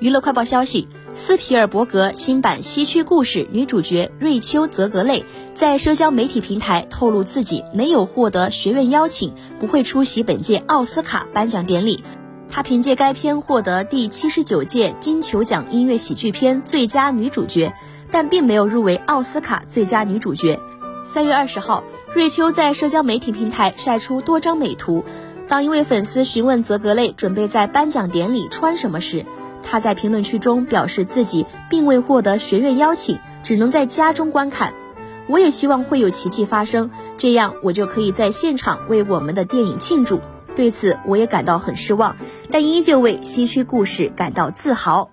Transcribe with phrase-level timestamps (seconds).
[0.00, 12.02] 娱乐快报消息：斯皮尔伯格新版《西区故事》女主角瑞秋·泽格类在社交媒体平台透露自己没有获得学院邀请，不会出席本届奥斯卡颁奖典礼。
[12.48, 17.70] 她凭借该片获得第七十九届金球奖音乐喜剧片最佳女主角，
[18.10, 20.58] 但并没有入围奥斯卡最佳女主角。
[21.04, 25.04] 三月二十号，瑞秋在社交媒体平台晒出多张美图。
[25.46, 29.26] 当一位粉丝询问泽格类准备在颁奖典礼穿什么时，
[29.62, 34.74] 他在评论区中表示自己并未获得学院邀请，只能在家中观看。
[35.28, 40.20] 我也希望会有奇迹发生，这样我就可以在现场为我们的电影庆祝。
[40.56, 42.16] 对此，我也感到很失望，
[42.50, 45.10] 但依旧为《西区故事》感到自豪。